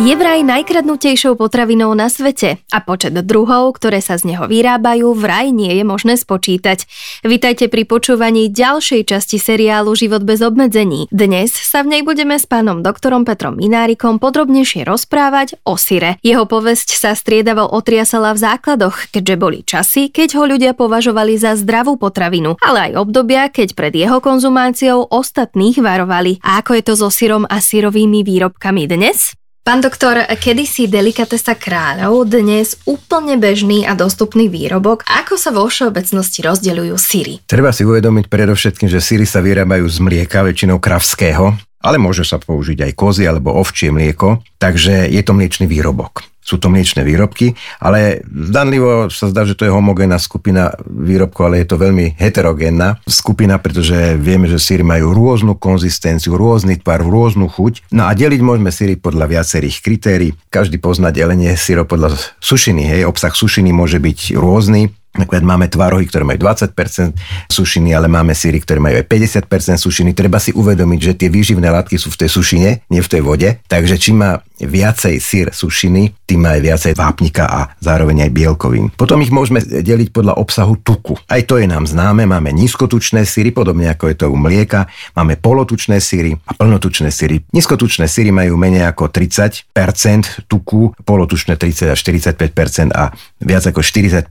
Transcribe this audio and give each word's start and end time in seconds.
Je 0.00 0.16
vraj 0.16 0.40
najkradnutejšou 0.40 1.36
potravinou 1.36 1.92
na 1.92 2.08
svete 2.08 2.64
a 2.72 2.80
počet 2.80 3.12
druhov, 3.12 3.76
ktoré 3.76 4.00
sa 4.00 4.16
z 4.16 4.32
neho 4.32 4.48
vyrábajú, 4.48 5.12
vraj 5.12 5.52
nie 5.52 5.68
je 5.68 5.84
možné 5.84 6.16
spočítať. 6.16 6.88
Vítajte 7.20 7.68
pri 7.68 7.84
počúvaní 7.84 8.48
ďalšej 8.48 9.12
časti 9.12 9.36
seriálu 9.36 9.92
Život 9.92 10.24
bez 10.24 10.40
obmedzení. 10.40 11.12
Dnes 11.12 11.52
sa 11.52 11.84
v 11.84 11.92
nej 11.92 12.02
budeme 12.08 12.40
s 12.40 12.48
pánom 12.48 12.80
doktorom 12.80 13.28
Petrom 13.28 13.60
Minárikom 13.60 14.16
podrobnejšie 14.16 14.88
rozprávať 14.88 15.60
o 15.68 15.76
syre. 15.76 16.16
Jeho 16.24 16.48
povesť 16.48 16.96
sa 16.96 17.12
striedavo 17.12 17.68
otriasala 17.68 18.32
v 18.32 18.48
základoch, 18.48 19.12
keďže 19.12 19.36
boli 19.36 19.60
časy, 19.60 20.08
keď 20.08 20.40
ho 20.40 20.48
ľudia 20.48 20.72
považovali 20.72 21.36
za 21.36 21.52
zdravú 21.52 22.00
potravinu, 22.00 22.56
ale 22.64 22.88
aj 22.88 22.92
obdobia, 22.96 23.52
keď 23.52 23.76
pred 23.76 23.92
jeho 23.92 24.24
konzumáciou 24.24 25.04
ostatných 25.12 25.76
varovali. 25.84 26.40
A 26.40 26.64
ako 26.64 26.80
je 26.80 26.82
to 26.88 26.94
so 26.96 27.12
syrom 27.12 27.44
a 27.44 27.60
syrovými 27.60 28.24
výrobkami 28.24 28.88
dnes? 28.88 29.36
Pán 29.62 29.78
doktor, 29.78 30.18
kedysi 30.42 30.90
delikatesa 30.90 31.54
kráľov, 31.54 32.26
dnes 32.26 32.82
úplne 32.82 33.38
bežný 33.38 33.86
a 33.86 33.94
dostupný 33.94 34.50
výrobok. 34.50 35.06
Ako 35.06 35.38
sa 35.38 35.54
vo 35.54 35.70
všeobecnosti 35.70 36.42
rozdeľujú 36.42 36.94
syry? 36.98 37.38
Treba 37.46 37.70
si 37.70 37.86
uvedomiť 37.86 38.26
predovšetkým, 38.26 38.90
že 38.90 38.98
syry 38.98 39.22
sa 39.22 39.38
vyrábajú 39.38 39.86
z 39.86 40.02
mlieka, 40.02 40.42
väčšinou 40.42 40.82
kravského, 40.82 41.54
ale 41.78 41.96
môže 42.02 42.26
sa 42.26 42.42
použiť 42.42 42.90
aj 42.90 42.92
kozy 42.98 43.22
alebo 43.22 43.54
ovčie 43.54 43.94
mlieko, 43.94 44.42
takže 44.58 45.06
je 45.06 45.22
to 45.22 45.30
mliečný 45.30 45.70
výrobok 45.70 46.31
sú 46.42 46.58
to 46.58 46.66
mliečne 46.66 47.06
výrobky, 47.06 47.54
ale 47.78 48.26
zdanlivo 48.26 49.06
sa 49.08 49.30
zdá, 49.30 49.46
že 49.46 49.54
to 49.54 49.64
je 49.64 49.72
homogénna 49.72 50.18
skupina 50.18 50.74
výrobkov, 50.84 51.48
ale 51.48 51.62
je 51.62 51.70
to 51.70 51.78
veľmi 51.78 52.18
heterogénna 52.18 52.98
skupina, 53.06 53.62
pretože 53.62 54.18
vieme, 54.18 54.50
že 54.50 54.58
síry 54.58 54.82
majú 54.82 55.14
rôznu 55.14 55.54
konzistenciu, 55.54 56.34
rôzny 56.34 56.82
tvar, 56.82 57.00
rôznu 57.00 57.46
chuť. 57.46 57.94
No 57.94 58.10
a 58.10 58.12
deliť 58.12 58.42
môžeme 58.42 58.74
síry 58.74 58.98
podľa 58.98 59.38
viacerých 59.38 59.76
kritérií. 59.80 60.30
Každý 60.50 60.82
pozná 60.82 61.14
delenie 61.14 61.54
syrov 61.54 61.86
podľa 61.86 62.18
sušiny. 62.42 62.82
Hej. 62.90 63.00
Obsah 63.06 63.32
sušiny 63.32 63.70
môže 63.70 64.02
byť 64.02 64.34
rôzny. 64.34 64.90
Napríklad 65.12 65.44
máme 65.44 65.68
tvarohy, 65.68 66.08
ktoré 66.08 66.24
majú 66.24 66.48
20% 66.48 66.72
sušiny, 67.52 67.92
ale 67.92 68.08
máme 68.08 68.32
síry, 68.32 68.64
ktoré 68.64 68.80
majú 68.80 68.96
aj 68.96 69.06
50% 69.44 69.76
sušiny. 69.76 70.16
Treba 70.16 70.40
si 70.40 70.56
uvedomiť, 70.56 71.00
že 71.04 71.12
tie 71.12 71.28
výživné 71.28 71.68
látky 71.68 72.00
sú 72.00 72.08
v 72.08 72.24
tej 72.24 72.30
sušine, 72.32 72.88
nie 72.88 73.02
v 73.04 73.10
tej 73.12 73.20
vode. 73.20 73.48
Takže 73.68 74.00
čím 74.00 74.24
má 74.24 74.40
viacej 74.56 75.18
sír 75.18 75.46
sušiny, 75.52 76.24
tým 76.24 76.46
má 76.46 76.56
aj 76.56 76.62
viacej 76.62 76.92
vápnika 76.94 77.44
a 77.44 77.60
zároveň 77.82 78.24
aj 78.24 78.30
bielkovín. 78.32 78.88
Potom 78.94 79.20
ich 79.20 79.34
môžeme 79.34 79.60
deliť 79.60 80.14
podľa 80.14 80.38
obsahu 80.38 80.78
tuku. 80.80 81.18
Aj 81.26 81.42
to 81.42 81.58
je 81.58 81.66
nám 81.66 81.84
známe, 81.84 82.24
máme 82.24 82.54
nízkotučné 82.54 83.26
síry, 83.26 83.50
podobne 83.50 83.90
ako 83.90 84.08
je 84.08 84.16
to 84.16 84.26
u 84.30 84.38
mlieka, 84.38 84.86
máme 85.18 85.36
polotučné 85.36 85.98
síry 85.98 86.38
a 86.46 86.54
plnotučné 86.54 87.10
síry. 87.10 87.42
Nízkotučné 87.52 88.06
síry 88.06 88.30
majú 88.30 88.54
menej 88.54 88.86
ako 88.88 89.10
30% 89.10 90.46
tuku, 90.46 90.94
polotučné 91.02 91.58
30 91.58 91.92
až 91.92 91.98
45% 92.00 92.94
a 92.94 93.10
viac 93.42 93.64
ako 93.66 93.82
40% 93.82 94.30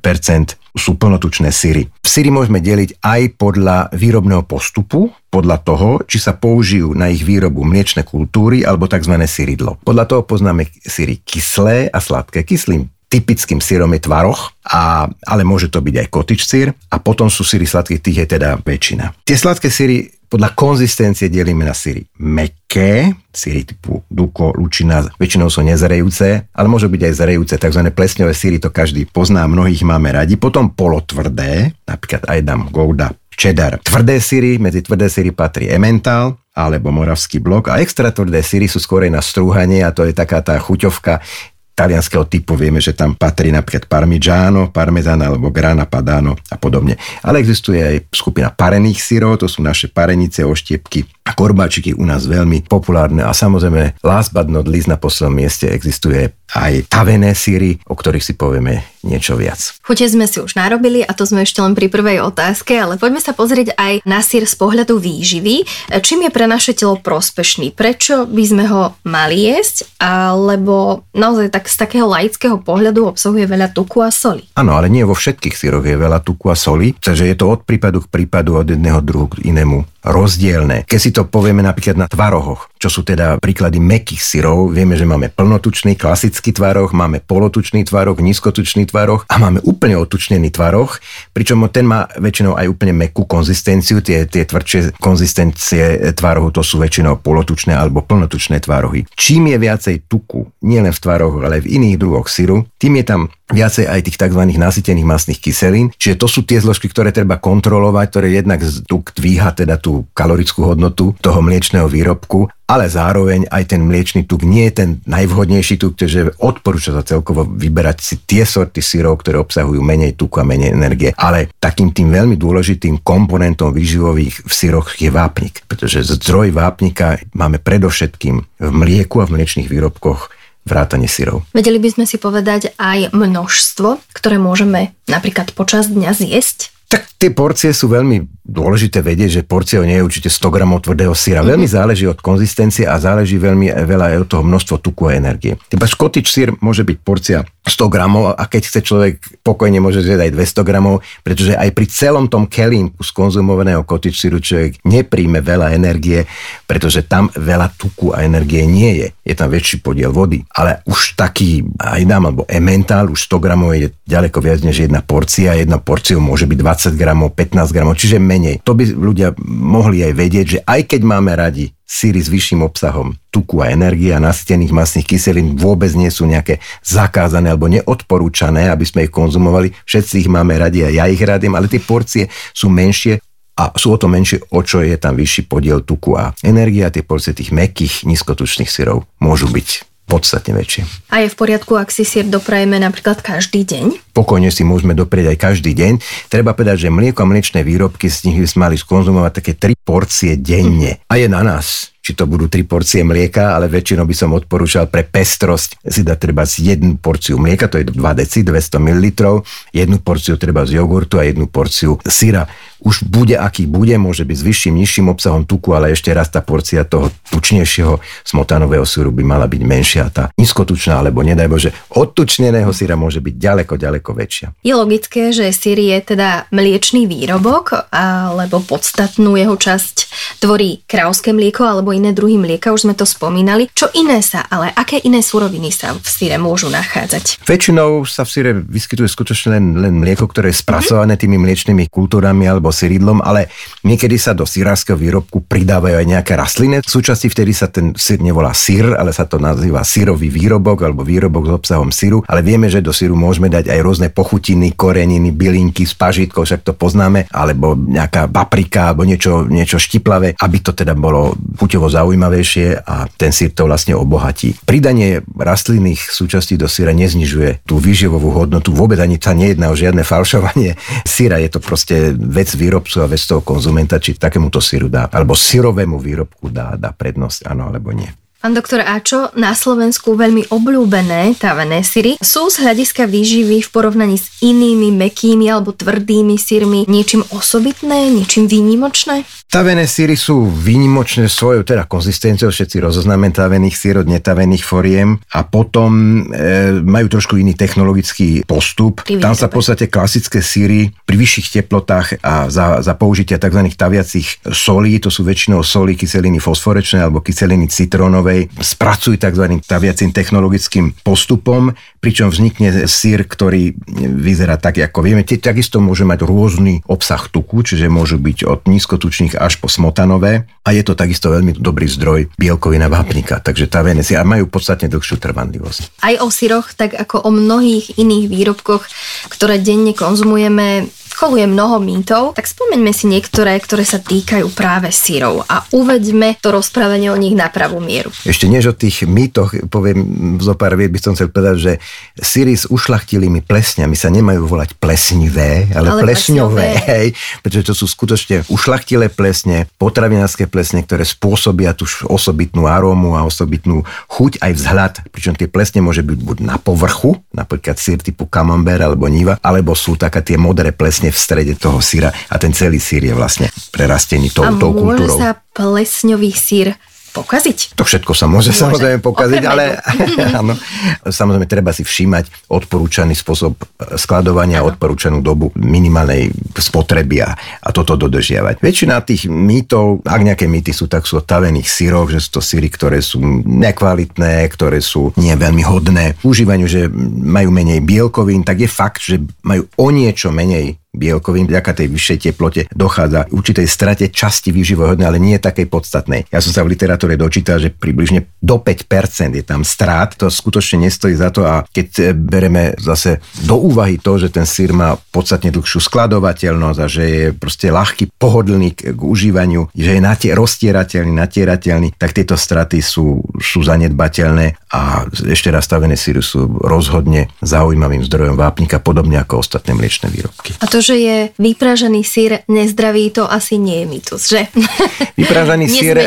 sú 0.75 0.95
plnotučné 0.95 1.51
syry. 1.51 1.87
Syry 2.03 2.29
môžeme 2.31 2.63
deliť 2.63 3.03
aj 3.03 3.21
podľa 3.35 3.91
výrobného 3.91 4.43
postupu, 4.47 5.11
podľa 5.31 5.57
toho, 5.63 5.89
či 6.07 6.19
sa 6.19 6.35
použijú 6.35 6.91
na 6.91 7.07
ich 7.07 7.23
výrobu 7.23 7.63
mliečne 7.63 8.03
kultúry 8.03 8.67
alebo 8.67 8.87
tzv. 8.87 9.15
syridlo. 9.27 9.79
Podľa 9.83 10.05
toho 10.07 10.21
poznáme 10.27 10.67
syry 10.83 11.23
kyslé 11.23 11.87
a 11.87 11.99
sladké. 12.03 12.43
Kyslým 12.43 12.91
typickým 13.11 13.59
syrom 13.59 13.91
je 13.91 14.07
tvaroch, 14.07 14.55
a, 14.63 15.03
ale 15.27 15.43
môže 15.43 15.67
to 15.67 15.83
byť 15.83 15.95
aj 15.99 16.07
kotič 16.07 16.47
syr 16.47 16.71
a 16.71 16.95
potom 17.03 17.27
sú 17.27 17.43
syry 17.43 17.67
sladké, 17.67 17.99
tých 17.99 18.23
je 18.23 18.27
teda 18.39 18.63
väčšina. 18.63 19.27
Tie 19.27 19.35
sladké 19.35 19.67
syry 19.67 20.07
podľa 20.31 20.55
konzistencie 20.55 21.27
delíme 21.27 21.67
na 21.67 21.75
syry 21.75 22.07
meké, 22.15 23.11
syry 23.35 23.67
typu 23.67 23.99
duko, 24.07 24.55
lučina, 24.55 25.03
väčšinou 25.19 25.51
sú 25.51 25.59
nezrejúce, 25.67 26.47
ale 26.55 26.67
môžu 26.71 26.87
byť 26.87 27.01
aj 27.03 27.13
zrejúce, 27.19 27.53
tzv. 27.59 27.81
plesňové 27.91 28.31
syry, 28.31 28.57
to 28.63 28.71
každý 28.71 29.03
pozná, 29.03 29.43
mnohých 29.43 29.83
máme 29.83 30.15
radi. 30.15 30.39
Potom 30.39 30.71
polotvrdé, 30.71 31.75
napríklad 31.83 32.23
aj 32.31 32.39
dám 32.47 32.71
gouda, 32.71 33.11
cheddar. 33.35 33.83
Tvrdé 33.83 34.23
syry, 34.23 34.55
medzi 34.55 34.79
tvrdé 34.79 35.11
syry 35.11 35.35
patrí 35.35 35.67
emmental, 35.67 36.39
alebo 36.51 36.91
moravský 36.91 37.39
blok 37.39 37.71
a 37.71 37.79
extra 37.79 38.11
tvrdé 38.11 38.43
syry 38.43 38.67
sú 38.67 38.83
skôr 38.83 39.07
na 39.07 39.23
strúhanie 39.23 39.87
a 39.87 39.95
to 39.95 40.03
je 40.03 40.11
taká 40.11 40.43
tá 40.43 40.59
chuťovka 40.59 41.23
talianského 41.71 42.27
typu 42.27 42.59
vieme, 42.59 42.83
že 42.83 42.93
tam 42.93 43.15
patrí 43.15 43.49
napríklad 43.49 43.87
parmigiano, 43.87 44.69
parmezán 44.69 45.23
alebo 45.23 45.49
grana 45.49 45.87
padano 45.87 46.37
a 46.51 46.55
podobne. 46.59 46.99
Ale 47.23 47.39
existuje 47.39 47.81
aj 47.81 48.11
skupina 48.11 48.51
parených 48.51 48.99
syrov, 49.01 49.41
to 49.41 49.47
sú 49.47 49.63
naše 49.63 49.89
parenice, 49.89 50.43
oštiepky 50.43 51.20
a 51.21 51.31
korbáčiky 51.37 51.93
u 51.93 52.03
nás 52.03 52.25
veľmi 52.25 52.65
populárne 52.65 53.21
a 53.21 53.31
samozrejme 53.31 54.01
last 54.01 54.33
but 54.33 54.49
not 54.49 54.65
least 54.65 54.89
na 54.89 54.97
poslednom 54.97 55.37
mieste 55.37 55.69
existuje 55.69 56.33
aj 56.51 56.91
tavené 56.91 57.31
síry, 57.31 57.79
o 57.87 57.95
ktorých 57.95 58.25
si 58.25 58.33
povieme 58.35 58.83
niečo 59.07 59.39
viac. 59.39 59.79
Chute 59.81 60.03
sme 60.05 60.27
si 60.27 60.43
už 60.43 60.59
narobili 60.59 60.99
a 61.01 61.15
to 61.15 61.23
sme 61.23 61.47
ešte 61.47 61.63
len 61.63 61.73
pri 61.73 61.87
prvej 61.87 62.21
otázke, 62.21 62.75
ale 62.75 62.99
poďme 62.99 63.23
sa 63.23 63.31
pozrieť 63.31 63.73
aj 63.79 64.03
na 64.03 64.19
sír 64.19 64.43
z 64.43 64.55
pohľadu 64.59 64.99
výživy. 64.99 65.63
Čím 66.03 66.27
je 66.27 66.31
pre 66.35 66.45
naše 66.45 66.75
telo 66.75 66.99
prospešný? 66.99 67.71
Prečo 67.73 68.27
by 68.27 68.43
sme 68.43 68.63
ho 68.67 68.93
mali 69.07 69.47
jesť? 69.47 69.87
Alebo 69.97 71.07
naozaj 71.15 71.55
tak 71.55 71.71
z 71.71 71.75
takého 71.79 72.05
laického 72.05 72.59
pohľadu 72.59 73.15
obsahuje 73.15 73.47
veľa 73.47 73.71
tuku 73.71 74.03
a 74.03 74.11
soli. 74.11 74.45
Áno, 74.59 74.75
ale 74.75 74.91
nie 74.91 75.07
vo 75.07 75.15
všetkých 75.15 75.55
síroch 75.55 75.85
je 75.87 75.95
veľa 75.95 76.19
tuku 76.21 76.51
a 76.51 76.57
soli, 76.59 76.93
takže 76.93 77.31
je 77.31 77.35
to 77.39 77.47
od 77.47 77.63
prípadu 77.63 78.03
k 78.03 78.11
prípadu 78.11 78.59
od 78.59 78.67
jedného 78.67 78.99
druhu 78.99 79.31
k 79.31 79.49
inému 79.49 79.87
rozdielne. 80.01 80.83
Keď 80.89 80.99
si 80.99 81.11
to 81.13 81.29
povieme 81.29 81.61
napríklad 81.61 81.97
na 81.97 82.07
tvarohoch, 82.09 82.70
čo 82.81 82.89
sú 82.89 83.05
teda 83.05 83.37
príklady 83.37 83.77
mekých 83.77 84.17
syrov, 84.17 84.73
vieme, 84.73 84.97
že 84.97 85.05
máme 85.05 85.29
plnotučný 85.29 85.93
klasický 85.93 86.49
tvaroh, 86.49 86.89
máme 86.89 87.21
polotučný 87.21 87.85
tvaroh, 87.85 88.17
nízkotučný 88.17 88.89
tvaroh 88.89 89.21
a 89.29 89.37
máme 89.37 89.61
úplne 89.61 90.01
otučnený 90.01 90.49
tvaroh, 90.49 90.89
pričom 91.29 91.61
ten 91.69 91.85
má 91.85 92.09
väčšinou 92.17 92.57
aj 92.57 92.65
úplne 92.65 92.97
mekú 92.97 93.29
konzistenciu, 93.29 94.01
tie, 94.01 94.25
tie 94.25 94.49
tvrdšie 94.49 94.97
konzistencie 94.97 96.09
tvarohu 96.17 96.49
to 96.49 96.65
sú 96.65 96.81
väčšinou 96.81 97.21
polotučné 97.21 97.77
alebo 97.77 98.01
plnotučné 98.01 98.57
tvarohy. 98.65 99.05
Čím 99.13 99.53
je 99.53 99.57
viacej 99.61 99.95
tuku, 100.09 100.49
nielen 100.65 100.89
v 100.89 100.99
tvarohu, 101.05 101.45
ale 101.45 101.61
v 101.61 101.77
iných 101.77 102.01
druhoch 102.01 102.25
syru, 102.25 102.65
tým 102.81 102.97
je 102.97 103.05
tam 103.05 103.21
viacej 103.51 103.85
aj 103.85 103.99
tých 104.07 104.17
tzv. 104.17 104.41
nasytených 104.55 105.07
masných 105.07 105.39
kyselín. 105.43 105.91
Čiže 105.99 106.15
to 106.17 106.27
sú 106.31 106.47
tie 106.47 106.63
zložky, 106.63 106.87
ktoré 106.87 107.11
treba 107.11 107.37
kontrolovať, 107.37 108.05
ktoré 108.07 108.27
jednak 108.31 108.63
tuk 108.87 109.11
dvíha 109.11 109.51
teda 109.51 109.75
tú 109.77 110.07
kalorickú 110.15 110.71
hodnotu 110.71 111.13
toho 111.19 111.43
mliečného 111.43 111.85
výrobku, 111.91 112.47
ale 112.71 112.87
zároveň 112.87 113.51
aj 113.51 113.75
ten 113.75 113.83
mliečný 113.83 114.23
tuk 114.23 114.47
nie 114.47 114.71
je 114.71 114.73
ten 114.79 114.89
najvhodnejší 115.03 115.75
tuk, 115.75 115.99
takže 115.99 116.39
odporúča 116.39 116.95
sa 116.95 117.03
celkovo 117.03 117.43
vyberať 117.43 117.97
si 117.99 118.15
tie 118.23 118.47
sorty 118.47 118.79
syrov, 118.79 119.19
ktoré 119.19 119.43
obsahujú 119.43 119.83
menej 119.83 120.15
tuku 120.15 120.39
a 120.39 120.47
menej 120.47 120.71
energie. 120.71 121.11
Ale 121.19 121.51
takým 121.59 121.91
tým 121.91 122.15
veľmi 122.15 122.39
dôležitým 122.39 123.03
komponentom 123.03 123.75
výživových 123.75 124.47
v 124.47 124.53
syroch 124.55 124.95
je 124.95 125.11
vápnik, 125.11 125.67
pretože 125.67 126.07
zdroj 126.15 126.55
vápnika 126.55 127.19
máme 127.35 127.59
predovšetkým 127.59 128.35
v 128.39 128.71
mlieku 128.71 129.19
a 129.19 129.27
v 129.27 129.35
mliečných 129.35 129.67
výrobkoch 129.67 130.31
vrátane 130.63 131.11
syrov. 131.11 131.43
Vedeli 131.51 131.81
by 131.81 131.89
sme 131.91 132.05
si 132.07 132.15
povedať 132.21 132.71
aj 132.79 133.11
množstvo, 133.11 133.99
ktoré 134.15 134.37
môžeme 134.39 134.95
napríklad 135.11 135.51
počas 135.57 135.91
dňa 135.91 136.15
zjesť? 136.15 136.70
Tak 136.91 137.07
tie 137.15 137.31
porcie 137.31 137.71
sú 137.71 137.87
veľmi 137.87 138.43
dôležité 138.43 138.99
vedieť, 138.99 139.39
že 139.39 139.47
porciou 139.47 139.87
nie 139.87 139.95
je 139.95 140.03
určite 140.03 140.27
100 140.27 140.51
gramov 140.51 140.83
tvrdého 140.83 141.15
syra. 141.15 141.39
Mm-hmm. 141.39 141.51
Veľmi 141.55 141.67
záleží 141.71 142.03
od 142.03 142.19
konzistencie 142.19 142.83
a 142.83 142.99
záleží 142.99 143.39
veľmi 143.39 143.71
veľa 143.87 144.11
aj 144.11 144.17
od 144.19 144.27
toho 144.27 144.43
množstva 144.43 144.75
tuku 144.83 145.07
a 145.07 145.15
energie. 145.15 145.55
Teba 145.71 145.87
škotič 145.87 146.27
sír 146.27 146.51
môže 146.59 146.83
byť 146.83 146.97
porcia 146.99 147.47
100 147.61 147.93
gramov 147.93 148.33
a 148.33 148.43
keď 148.49 148.61
chce 148.65 148.79
človek 148.81 149.13
pokojne 149.45 149.77
môže 149.77 150.01
zjesť 150.01 150.29
aj 150.29 150.31
200 150.33 150.65
gramov, 150.65 151.05
pretože 151.21 151.53
aj 151.53 151.69
pri 151.77 151.85
celom 151.85 152.25
tom 152.25 152.49
kelímku 152.49 153.05
skonzumovaného 153.05 153.85
kotič 153.85 154.17
síru 154.17 154.41
človek 154.41 154.81
nepríjme 154.81 155.45
veľa 155.45 155.77
energie, 155.77 156.25
pretože 156.65 157.05
tam 157.05 157.29
veľa 157.37 157.69
tuku 157.77 158.17
a 158.17 158.25
energie 158.25 158.65
nie 158.65 159.05
je. 159.05 159.07
Je 159.21 159.35
tam 159.37 159.53
väčší 159.53 159.85
podiel 159.85 160.09
vody. 160.09 160.41
Ale 160.57 160.81
už 160.89 161.13
taký 161.13 161.61
aj 161.77 162.01
dám, 162.09 162.33
alebo 162.33 162.43
ementál, 162.49 163.13
už 163.13 163.29
100 163.29 163.45
gramov 163.45 163.77
je 163.77 163.93
ďaleko 164.09 164.41
viac 164.41 164.59
než 164.65 164.89
jedna 164.89 165.05
porcia. 165.05 165.53
Jedna 165.53 165.77
porcia 165.77 166.17
môže 166.17 166.49
byť 166.49 166.57
20 166.57 166.97
gramov, 166.97 167.37
15 167.37 167.75
gramov, 167.77 167.93
čiže 167.93 168.17
menej. 168.17 168.65
To 168.65 168.73
by 168.73 168.89
ľudia 168.89 169.37
mohli 169.45 170.01
aj 170.01 170.13
vedieť, 170.17 170.45
že 170.45 170.59
aj 170.65 170.81
keď 170.89 171.01
máme 171.05 171.37
radi 171.37 171.69
síry 171.91 172.23
s 172.23 172.31
vyšším 172.31 172.63
obsahom 172.63 173.19
tuku 173.27 173.59
a 173.59 173.75
energie 173.75 174.15
a 174.15 174.23
nasytených 174.23 174.71
masných 174.71 175.07
kyselín 175.11 175.59
vôbec 175.59 175.91
nie 175.91 176.07
sú 176.07 176.23
nejaké 176.23 176.63
zakázané 176.79 177.51
alebo 177.51 177.67
neodporúčané, 177.67 178.71
aby 178.71 178.87
sme 178.87 179.03
ich 179.03 179.11
konzumovali. 179.11 179.75
Všetci 179.83 180.23
ich 180.23 180.29
máme 180.31 180.55
radi 180.55 180.87
a 180.87 180.89
ja 180.89 181.11
ich 181.11 181.19
radím, 181.19 181.59
ale 181.59 181.67
tie 181.67 181.83
porcie 181.83 182.31
sú 182.55 182.71
menšie 182.71 183.19
a 183.59 183.75
sú 183.75 183.91
o 183.91 183.99
to 183.99 184.07
menšie, 184.07 184.39
o 184.55 184.63
čo 184.63 184.79
je 184.79 184.95
tam 184.95 185.19
vyšší 185.19 185.51
podiel 185.51 185.83
tuku 185.83 186.15
a 186.15 186.31
energia. 186.47 186.87
Tie 186.87 187.03
porcie 187.03 187.35
tých 187.35 187.51
mekých, 187.51 188.07
nízkotučných 188.07 188.71
syrov 188.71 189.03
môžu 189.19 189.51
byť 189.51 189.90
podstatne 190.11 190.51
väčšie. 190.59 190.83
A 191.15 191.23
je 191.23 191.31
v 191.31 191.39
poriadku, 191.39 191.79
ak 191.79 191.87
si 191.87 192.03
sír 192.03 192.27
doprajeme 192.27 192.75
napríklad 192.75 193.23
každý 193.23 193.63
deň? 193.63 194.11
Pokojne 194.11 194.51
si 194.51 194.67
môžeme 194.67 194.91
doprieť 194.91 195.31
aj 195.31 195.37
každý 195.39 195.71
deň. 195.71 196.03
Treba 196.27 196.51
povedať, 196.51 196.87
že 196.87 196.89
mlieko 196.91 197.23
a 197.23 197.29
mliečné 197.31 197.63
výrobky 197.63 198.11
z 198.11 198.27
nich 198.27 198.43
by 198.43 198.47
sme 198.51 198.59
mali 198.67 198.75
skonzumovať 198.75 199.31
také 199.39 199.53
3 199.55 199.79
porcie 199.79 200.35
denne. 200.35 200.99
A 201.07 201.15
je 201.15 201.31
na 201.31 201.39
nás, 201.39 201.95
či 202.11 202.19
to 202.19 202.27
budú 202.27 202.51
tri 202.51 202.67
porcie 202.67 203.07
mlieka, 203.07 203.55
ale 203.55 203.71
väčšinou 203.71 204.03
by 204.03 204.11
som 204.11 204.35
odporúčal 204.35 204.91
pre 204.91 205.07
pestrosť 205.07 205.79
si 205.87 206.03
dať 206.03 206.17
treba 206.19 206.43
z 206.43 206.75
jednu 206.75 206.99
porciu 206.99 207.39
mlieka, 207.39 207.71
to 207.71 207.79
je 207.79 207.87
2 207.87 207.95
deci, 208.19 208.43
200 208.43 208.83
ml, 208.83 209.39
jednu 209.71 210.03
porciu 210.03 210.35
treba 210.35 210.67
z 210.67 210.75
jogurtu 210.75 211.15
a 211.15 211.23
jednu 211.23 211.47
porciu 211.47 211.95
syra 212.03 212.51
už 212.81 213.05
bude 213.05 213.37
aký 213.37 213.69
bude, 213.69 213.93
môže 214.01 214.25
byť 214.25 214.37
s 214.37 214.43
vyšším, 214.43 214.73
nižším 214.81 215.05
obsahom 215.13 215.45
tuku, 215.45 215.77
ale 215.77 215.93
ešte 215.93 216.09
raz 216.09 216.33
tá 216.33 216.41
porcia 216.41 216.81
toho 216.81 217.13
tučnejšieho 217.29 218.01
smotanového 218.25 218.83
syru 218.89 219.13
by 219.13 219.21
mala 219.21 219.45
byť 219.45 219.61
menšia. 219.61 220.09
Tá 220.09 220.33
nízkotučná, 220.33 220.97
alebo 220.97 221.21
nedaj 221.21 221.45
Bože, 221.45 221.69
odtučneného 221.93 222.73
syra 222.73 222.97
môže 222.97 223.21
byť 223.21 223.35
ďaleko, 223.37 223.73
ďaleko 223.77 224.09
väčšia. 224.17 224.47
Je 224.65 224.73
logické, 224.73 225.29
že 225.29 225.53
syr 225.53 225.77
je 225.77 226.17
teda 226.17 226.49
mliečný 226.49 227.05
výrobok, 227.05 227.85
alebo 227.93 228.65
podstatnú 228.65 229.37
jeho 229.37 229.53
časť 229.53 229.95
tvorí 230.41 230.81
krávské 230.89 231.37
mlieko 231.37 231.61
alebo 231.61 231.93
iné 231.93 232.00
druhy 232.09 232.41
mlieka, 232.41 232.73
už 232.73 232.89
sme 232.89 232.97
to 232.97 233.05
spomínali. 233.05 233.69
Čo 233.69 233.93
iné 233.93 234.25
sa, 234.25 234.49
ale 234.49 234.73
aké 234.73 234.97
iné 235.05 235.21
suroviny 235.21 235.69
sa 235.69 235.93
v 235.93 236.07
syre 236.09 236.41
môžu 236.41 236.73
nachádzať? 236.73 237.45
Väčšinou 237.45 238.01
sa 238.09 238.25
v 238.25 238.29
syre 238.33 238.51
vyskytuje 238.57 239.05
skutočne 239.05 239.61
len, 239.61 239.65
len 239.77 239.93
mlieko, 240.01 240.25
ktoré 240.25 240.49
je 240.49 240.57
spracované 240.57 241.21
tými 241.21 241.37
mliečnými 241.37 241.85
kultúrami 241.93 242.49
alebo 242.49 242.73
syridlom, 242.73 243.21
ale 243.21 243.53
niekedy 243.85 244.17
sa 244.17 244.33
do 244.33 244.49
syrárskeho 244.49 244.97
výrobku 244.97 245.45
pridávajú 245.45 246.01
aj 246.01 246.07
nejaké 246.09 246.33
rastliny. 246.33 246.81
V 246.81 246.89
súčasti 246.89 247.29
vtedy 247.29 247.53
sa 247.53 247.69
ten 247.69 247.93
syr 247.93 248.17
nevolá 248.17 248.57
syr, 248.57 248.97
ale 248.97 249.13
sa 249.13 249.29
to 249.29 249.37
nazýva 249.37 249.85
syrový 249.85 250.33
výrobok 250.33 250.87
alebo 250.87 251.05
výrobok 251.05 251.45
s 251.45 251.51
obsahom 251.51 251.91
syru, 251.93 252.25
ale 252.25 252.41
vieme, 252.41 252.71
že 252.71 252.81
do 252.81 252.95
syru 252.95 253.13
môžeme 253.13 253.51
dať 253.51 253.69
aj 253.69 253.79
rôzne 253.83 254.07
pochutiny, 254.07 254.73
koreniny, 254.73 255.35
bylinky, 255.35 255.83
spažitko, 255.83 256.47
však 256.47 256.63
to 256.63 256.71
poznáme, 256.71 257.27
alebo 257.35 257.75
nejaká 257.75 258.31
paprika 258.31 258.95
alebo 258.95 259.03
niečo, 259.03 259.43
niečo 259.43 259.75
štiplavé, 259.75 260.39
aby 260.39 260.57
to 260.63 260.71
teda 260.71 260.95
bolo 260.95 261.35
puťovo 261.81 261.97
zaujímavejšie 261.97 262.85
a 262.85 263.09
ten 263.17 263.33
syr 263.33 263.57
to 263.57 263.65
vlastne 263.65 263.97
obohatí. 263.97 264.53
Pridanie 264.69 265.25
rastlinných 265.25 265.97
súčastí 265.97 266.53
do 266.53 266.69
syra 266.69 266.93
neznižuje 266.93 267.65
tú 267.65 267.81
výživovú 267.81 268.37
hodnotu, 268.37 268.69
vôbec 268.69 269.01
ani 269.01 269.17
sa 269.17 269.33
nejedná 269.33 269.73
o 269.73 269.75
žiadne 269.75 270.05
falšovanie 270.05 270.77
syra, 271.01 271.41
je 271.41 271.49
to 271.49 271.57
proste 271.57 272.13
vec 272.13 272.53
výrobcu 272.53 273.01
a 273.01 273.09
vec 273.09 273.17
toho 273.25 273.41
konzumenta, 273.41 273.97
či 273.97 274.13
takémuto 274.13 274.61
syru 274.61 274.93
dá, 274.93 275.09
alebo 275.09 275.33
syrovému 275.33 275.97
výrobku 275.97 276.53
dá, 276.53 276.77
dá 276.77 276.93
prednosť, 276.93 277.49
áno 277.49 277.73
alebo 277.73 277.89
nie. 277.89 278.13
Pán 278.41 278.57
doktor 278.57 278.81
Ačo, 278.81 279.29
na 279.37 279.53
Slovensku 279.53 280.17
veľmi 280.17 280.49
obľúbené 280.49 281.37
távané 281.37 281.85
syry 281.85 282.17
sú 282.17 282.49
z 282.49 282.65
hľadiska 282.65 283.05
výživy 283.05 283.61
v 283.61 283.69
porovnaní 283.69 284.17
s 284.17 284.41
inými 284.41 284.89
mekými 284.97 285.45
alebo 285.45 285.77
tvrdými 285.77 286.41
syrmi 286.41 286.89
niečím 286.89 287.21
osobitné, 287.29 288.09
niečím 288.09 288.49
výnimočné? 288.49 289.29
Tavené 289.45 289.85
síry 289.85 290.17
sú 290.17 290.49
výnimočné 290.49 291.29
svojou 291.29 291.61
teda 291.61 291.85
konzistenciou, 291.85 292.49
všetci 292.49 292.81
rozoznáme 292.81 293.29
tavených 293.29 293.75
sír 293.77 294.01
od 294.01 294.09
netavených 294.09 294.65
foriem 294.65 295.21
a 295.37 295.45
potom 295.45 296.23
e, 296.25 296.81
majú 296.81 297.13
trošku 297.13 297.37
iný 297.37 297.53
technologický 297.53 298.41
postup. 298.49 299.05
Pri 299.05 299.21
Tam 299.21 299.37
sa 299.37 299.53
v 299.53 299.61
podstate 299.61 299.85
klasické 299.85 300.41
síry 300.41 300.89
pri 301.05 301.13
vyšších 301.13 301.61
teplotách 301.61 302.23
a 302.25 302.49
za, 302.49 302.81
za 302.81 302.97
použitia 302.97 303.37
tzv. 303.37 303.69
taviacich 303.77 304.41
solí, 304.49 304.97
to 304.97 305.13
sú 305.13 305.27
väčšinou 305.27 305.61
solí 305.61 305.93
kyseliny 305.93 306.41
fosforečné 306.41 307.03
alebo 307.03 307.19
kyseliny 307.19 307.67
citrónové, 307.67 308.30
Ďalej 308.31 308.63
spracujú 308.63 309.19
tzv. 309.19 309.59
taviacím 309.67 310.15
technologickým 310.15 310.95
postupom, 311.03 311.75
pričom 311.99 312.31
vznikne 312.31 312.87
sír, 312.87 313.27
ktorý 313.27 313.75
vyzerá 314.07 314.55
tak, 314.55 314.79
ako 314.79 315.03
vieme. 315.03 315.27
Takisto 315.27 315.83
môže 315.83 316.07
mať 316.07 316.23
rôzny 316.23 316.79
obsah 316.87 317.19
tuku, 317.27 317.59
čiže 317.67 317.91
môžu 317.91 318.15
byť 318.23 318.47
od 318.47 318.71
nízkotučných 318.71 319.35
až 319.35 319.59
po 319.59 319.67
smotanové 319.67 320.47
a 320.63 320.71
je 320.71 320.79
to 320.79 320.95
takisto 320.95 321.27
veľmi 321.27 321.59
dobrý 321.59 321.91
zdroj 321.91 322.31
bielkovina 322.39 322.87
vápnika, 322.87 323.43
takže 323.43 323.67
tavené 323.67 323.99
si 323.99 324.15
a 324.15 324.23
majú 324.23 324.47
podstatne 324.47 324.87
dlhšiu 324.87 325.19
trvanlivosť. 325.19 325.99
Aj 325.99 326.15
o 326.23 326.31
syroch, 326.31 326.71
tak 326.71 326.95
ako 326.95 327.27
o 327.27 327.35
mnohých 327.35 327.99
iných 327.99 328.31
výrobkoch, 328.31 328.87
ktoré 329.27 329.59
denne 329.59 329.91
konzumujeme, 329.91 330.87
koluje 331.21 331.45
mnoho 331.45 331.77
mýtov, 331.77 332.33
tak 332.33 332.49
spomeňme 332.49 332.89
si 332.89 333.05
niektoré, 333.05 333.61
ktoré 333.61 333.85
sa 333.85 334.01
týkajú 334.01 334.49
práve 334.57 334.89
sírov 334.89 335.45
a 335.45 335.61
uveďme 335.69 336.41
to 336.41 336.49
rozprávanie 336.49 337.13
o 337.13 337.17
nich 337.21 337.37
na 337.37 337.45
pravú 337.53 337.77
mieru. 337.77 338.09
Ešte 338.25 338.49
než 338.49 338.73
o 338.73 338.75
tých 338.75 339.05
mýtoch 339.05 339.69
poviem 339.69 340.01
zo 340.41 340.57
pár 340.57 340.73
vied, 340.73 340.89
by 340.89 340.97
som 340.97 341.13
chcel 341.13 341.29
povedať, 341.29 341.55
že 341.61 341.73
síry 342.17 342.57
s 342.57 342.65
ušlachtilými 342.65 343.45
plesňami 343.45 343.93
sa 343.93 344.09
nemajú 344.09 344.49
volať 344.49 344.73
plesnivé, 344.81 345.69
ale, 345.77 345.93
ale 345.93 346.01
plesňové, 346.09 346.69
hej, 346.89 347.07
pretože 347.45 347.69
to 347.69 347.73
sú 347.77 347.85
skutočne 347.85 348.41
ušlachtilé 348.49 349.13
plesne, 349.13 349.69
potravinárske 349.77 350.49
plesne, 350.49 350.81
ktoré 350.81 351.05
spôsobia 351.05 351.77
tú 351.77 351.85
osobitnú 352.09 352.65
arómu 352.65 353.13
a 353.13 353.21
osobitnú 353.21 353.85
chuť 354.09 354.41
aj 354.41 354.51
vzhľad, 354.57 354.93
pričom 355.13 355.37
tie 355.37 355.45
plesne 355.45 355.85
môže 355.85 356.01
byť 356.01 356.17
buď 356.17 356.37
na 356.41 356.57
povrchu, 356.57 357.21
napríklad 357.29 357.77
sír 357.77 358.01
typu 358.01 358.25
camembert 358.25 358.81
alebo 358.81 359.05
niva, 359.05 359.37
alebo 359.45 359.77
sú 359.77 359.93
také 359.93 360.25
tie 360.25 360.41
modré 360.41 360.73
plesne 360.73 361.10
v 361.11 361.19
strede 361.19 361.53
toho 361.59 361.83
syra 361.83 362.09
a 362.09 362.35
ten 362.41 362.55
celý 362.55 362.79
sír 362.79 363.05
je 363.05 363.13
vlastne 363.13 363.47
prerastený 363.69 364.31
tou, 364.31 364.47
a 364.47 364.55
tou 364.55 364.71
kultúrou. 364.73 365.19
sa 365.19 365.37
plesňový 365.53 366.31
sír 366.31 366.73
pokaziť? 367.11 367.75
To 367.75 367.83
všetko 367.83 368.15
sa 368.15 368.25
môže, 368.25 368.55
môže. 368.55 368.63
samozrejme 368.63 369.03
pokaziť, 369.03 369.43
ale 369.43 369.77
áno, 370.39 370.55
samozrejme 371.03 371.45
treba 371.45 371.75
si 371.75 371.83
všímať 371.83 372.47
odporúčaný 372.47 373.13
spôsob 373.13 373.59
skladovania, 373.99 374.63
ano. 374.63 374.71
odporúčanú 374.73 375.19
dobu 375.19 375.51
minimálnej 375.59 376.31
spotreby 376.55 377.27
a, 377.27 377.35
a 377.35 377.69
toto 377.75 377.99
dodržiavať. 377.99 378.63
Väčšina 378.63 379.03
tých 379.03 379.27
mýtov, 379.27 380.07
ak 380.07 380.21
nejaké 380.23 380.47
mýty 380.47 380.71
sú, 380.71 380.87
tak 380.87 381.03
sú 381.03 381.19
o 381.19 381.27
tavených 381.27 381.67
síroch, 381.67 382.09
že 382.09 382.23
sú 382.23 382.39
to 382.39 382.41
síry, 382.41 382.71
ktoré 382.71 383.03
sú 383.03 383.19
nekvalitné, 383.43 384.47
ktoré 384.47 384.79
sú 384.79 385.11
nie 385.19 385.35
veľmi 385.35 385.63
hodné. 385.67 386.15
Užívaniu, 386.23 386.65
že 386.65 386.87
majú 387.21 387.51
menej 387.51 387.83
bielkovín, 387.83 388.47
tak 388.47 388.63
je 388.63 388.69
fakt, 388.71 389.03
že 389.03 389.19
majú 389.43 389.67
o 389.67 389.87
niečo 389.91 390.31
menej 390.31 390.80
bielkovín, 390.91 391.47
vďaka 391.47 391.71
tej 391.71 391.87
vyššej 391.87 392.17
teplote 392.19 392.61
dochádza 392.75 393.31
k 393.31 393.33
určitej 393.33 393.67
strate 393.67 394.05
časti 394.11 394.51
výživohodnej, 394.51 395.07
ale 395.07 395.23
nie 395.23 395.39
takej 395.39 395.71
podstatnej. 395.71 396.27
Ja 396.27 396.43
som 396.43 396.51
sa 396.51 396.67
v 396.67 396.75
literatúre 396.75 397.15
dočítal, 397.15 397.63
že 397.63 397.71
približne 397.71 398.27
do 398.43 398.59
5% 398.59 399.39
je 399.39 399.43
tam 399.47 399.63
strát. 399.63 400.11
To 400.19 400.27
skutočne 400.27 400.83
nestojí 400.91 401.15
za 401.15 401.31
to 401.31 401.47
a 401.47 401.63
keď 401.63 401.87
e, 401.95 402.03
bereme 402.11 402.75
zase 402.75 403.23
do 403.47 403.55
úvahy 403.55 404.03
to, 404.03 404.19
že 404.19 404.35
ten 404.35 404.43
sír 404.43 404.75
má 404.75 404.99
podstatne 405.15 405.47
dlhšiu 405.55 405.79
skladovateľnosť 405.79 406.79
a 406.83 406.87
že 406.91 407.03
je 407.07 407.23
proste 407.31 407.71
ľahký, 407.71 408.11
pohodlný 408.19 408.75
k, 408.75 408.91
k 408.91 408.99
užívaniu, 408.99 409.71
že 409.71 409.95
je 409.95 410.01
natie, 410.03 410.35
roztierateľný, 410.35 411.15
natierateľný, 411.15 411.95
tak 411.95 412.11
tieto 412.11 412.35
straty 412.35 412.83
sú, 412.83 413.23
sú 413.39 413.63
zanedbateľné 413.63 414.67
a 414.75 415.07
ešte 415.07 415.47
raz 415.47 415.63
stavené 415.63 415.95
síry 415.95 416.19
sú 416.19 416.59
rozhodne 416.59 417.31
zaujímavým 417.39 418.03
zdrojom 418.03 418.35
vápnika, 418.35 418.83
podobne 418.83 419.23
ako 419.23 419.39
ostatné 419.39 419.71
mliečne 419.71 420.11
výrobky. 420.11 420.59
A 420.59 420.67
to, 420.67 420.80
že 420.81 420.95
je 420.97 421.17
vypražený 421.37 422.01
sír 422.03 422.43
nezdravý, 422.49 423.13
to 423.13 423.29
asi 423.29 423.61
nie 423.61 423.81
je 423.81 423.85
mýtus, 423.85 424.21
že? 424.27 424.41
Vypražený 425.21 425.65
sír 425.69 425.95
e, 425.95 426.05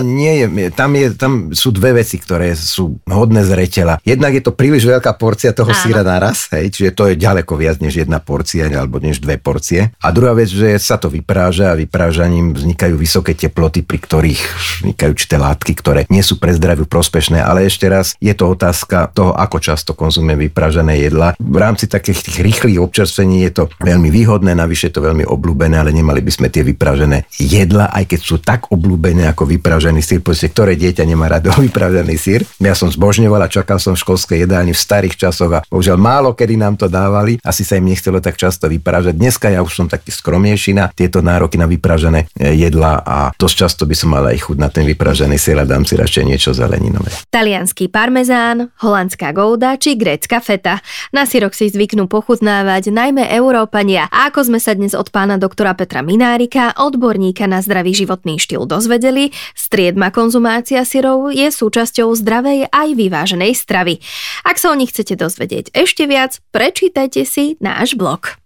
nie 0.00 0.46
je, 0.46 0.46
tam, 0.70 0.94
je, 0.94 1.06
tam 1.18 1.32
sú 1.50 1.74
dve 1.74 2.00
veci, 2.00 2.16
ktoré 2.16 2.54
sú 2.54 3.02
hodné 3.04 3.42
zreteľa. 3.42 3.98
Jednak 4.06 4.32
je 4.32 4.42
to 4.46 4.54
príliš 4.54 4.86
veľká 4.86 5.12
porcia 5.18 5.50
toho 5.50 5.74
Áno. 5.74 5.82
síra 5.82 6.02
naraz, 6.06 6.46
hej, 6.54 6.70
čiže 6.70 6.94
to 6.94 7.10
je 7.10 7.18
ďaleko 7.18 7.58
viac 7.58 7.82
než 7.82 8.06
jedna 8.06 8.22
porcia 8.22 8.70
alebo 8.70 9.02
než 9.02 9.18
dve 9.18 9.36
porcie. 9.36 9.90
A 9.98 10.08
druhá 10.14 10.32
vec, 10.32 10.48
že 10.48 10.78
sa 10.78 10.96
to 10.96 11.10
vypráža 11.10 11.74
a 11.74 11.78
vyprážaním 11.78 12.54
vznikajú 12.54 12.94
vysoké 12.94 13.34
teploty, 13.34 13.82
pri 13.82 13.98
ktorých 13.98 14.42
vznikajú 14.86 15.10
určité 15.10 15.36
látky, 15.36 15.72
ktoré 15.74 16.00
nie 16.08 16.22
sú 16.22 16.38
pre 16.38 16.54
zdraviu 16.54 16.86
prospešné, 16.86 17.42
ale 17.42 17.66
ešte 17.66 17.90
raz 17.90 18.14
je 18.22 18.30
to 18.32 18.46
otázka 18.54 19.10
toho, 19.10 19.34
ako 19.34 19.58
často 19.58 19.96
konzumujeme 19.98 20.46
vyprážané 20.48 21.02
jedla. 21.02 21.34
V 21.40 21.58
rámci 21.58 21.90
takých 21.90 22.30
tých 22.30 22.38
rýchlych 22.44 22.78
občerstvení 22.78 23.48
je 23.48 23.52
to 23.52 23.64
veľmi 23.82 24.11
výhodné, 24.12 24.52
navyše 24.52 24.92
je 24.92 25.00
to 25.00 25.08
veľmi 25.08 25.24
obľúbené, 25.24 25.80
ale 25.80 25.96
nemali 25.96 26.20
by 26.20 26.28
sme 26.28 26.52
tie 26.52 26.60
vypražené 26.60 27.24
jedla, 27.40 27.88
aj 27.88 28.12
keď 28.12 28.20
sú 28.20 28.36
tak 28.44 28.68
obľúbené 28.68 29.24
ako 29.32 29.48
vypražený 29.48 30.04
sír, 30.04 30.20
proste 30.20 30.52
ktoré 30.52 30.76
dieťa 30.76 31.08
nemá 31.08 31.32
rado 31.32 31.48
vypražený 31.64 32.14
sír. 32.20 32.44
Ja 32.60 32.76
som 32.76 32.92
zbožňoval 32.92 33.40
a 33.40 33.48
čakal 33.48 33.80
som 33.80 33.96
v 33.96 34.04
školskej 34.04 34.44
jedálni 34.44 34.76
v 34.76 34.84
starých 34.84 35.16
časoch 35.16 35.52
a 35.56 35.64
bohužiaľ 35.64 35.96
málo 35.96 36.36
kedy 36.36 36.58
nám 36.58 36.74
to 36.74 36.90
dávali, 36.90 37.38
asi 37.46 37.62
sa 37.62 37.78
im 37.78 37.86
nechcelo 37.86 38.18
tak 38.18 38.34
často 38.34 38.66
vypražať. 38.66 39.14
Dneska 39.14 39.46
ja 39.48 39.62
už 39.62 39.72
som 39.72 39.86
taký 39.86 40.10
skromnejší 40.10 40.74
na 40.74 40.90
tieto 40.90 41.22
nároky 41.22 41.54
na 41.54 41.70
vypražené 41.70 42.26
e, 42.34 42.58
jedla 42.58 42.98
a 42.98 43.30
dosť 43.38 43.54
často 43.54 43.82
by 43.86 43.94
som 43.94 44.10
mal 44.10 44.26
aj 44.26 44.42
chuť 44.42 44.56
na 44.58 44.66
ten 44.66 44.82
vypražený 44.82 45.38
sír 45.38 45.62
a 45.62 45.64
dám 45.64 45.86
si 45.86 45.94
radšej 45.94 46.24
niečo 46.26 46.50
zeleninové. 46.50 47.14
Talianský 47.30 47.86
parmezán, 47.86 48.74
holandská 48.82 49.30
gouda 49.30 49.78
či 49.78 49.94
grécka 49.94 50.42
feta. 50.42 50.82
Na 51.14 51.30
syrok 51.30 51.54
si 51.54 51.70
zvyknú 51.70 52.10
pochutnávať 52.10 52.90
najmä 52.90 53.30
Európania 53.30 54.01
zdravia. 54.02 54.10
A 54.10 54.30
ako 54.30 54.40
sme 54.48 54.58
sa 54.58 54.74
dnes 54.74 54.94
od 54.94 55.10
pána 55.10 55.38
doktora 55.38 55.74
Petra 55.74 56.02
Minárika, 56.02 56.74
odborníka 56.74 57.46
na 57.46 57.62
zdravý 57.62 57.94
životný 57.94 58.38
štýl 58.38 58.66
dozvedeli, 58.66 59.30
striedma 59.54 60.10
konzumácia 60.10 60.82
syrov 60.82 61.30
je 61.30 61.50
súčasťou 61.50 62.10
zdravej 62.14 62.72
aj 62.72 62.88
vyváženej 62.96 63.52
stravy. 63.54 64.00
Ak 64.46 64.58
sa 64.58 64.72
o 64.72 64.78
nich 64.78 64.90
chcete 64.90 65.18
dozvedieť 65.18 65.74
ešte 65.74 66.06
viac, 66.08 66.38
prečítajte 66.50 67.22
si 67.26 67.58
náš 67.60 67.94
blog. 67.94 68.38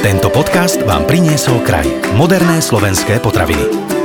Tento 0.00 0.30
podcast 0.30 0.78
vám 0.86 1.02
priniesol 1.08 1.58
kraj. 1.66 1.86
Moderné 2.14 2.62
slovenské 2.62 3.18
potraviny. 3.18 3.95